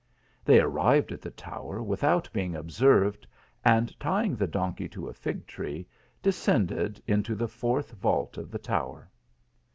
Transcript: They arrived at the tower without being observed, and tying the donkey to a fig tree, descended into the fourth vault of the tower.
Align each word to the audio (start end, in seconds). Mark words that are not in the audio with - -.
They 0.43 0.59
arrived 0.59 1.11
at 1.11 1.21
the 1.21 1.29
tower 1.29 1.83
without 1.83 2.27
being 2.33 2.55
observed, 2.55 3.27
and 3.63 3.93
tying 3.99 4.35
the 4.35 4.47
donkey 4.47 4.89
to 4.89 5.07
a 5.07 5.13
fig 5.13 5.45
tree, 5.45 5.85
descended 6.23 6.99
into 7.05 7.35
the 7.35 7.47
fourth 7.47 7.91
vault 7.91 8.35
of 8.39 8.49
the 8.49 8.57
tower. 8.57 9.11